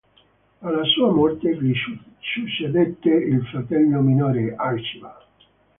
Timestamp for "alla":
0.61-0.83